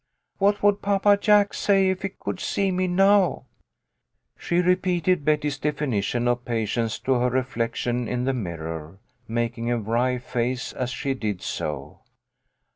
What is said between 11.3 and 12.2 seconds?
so.